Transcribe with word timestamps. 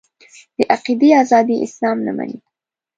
د 0.57 0.59
عقیدې 0.75 1.09
ازادي 1.23 1.55
اسلام 1.65 1.97
نه 2.05 2.11
مني. 2.17 2.37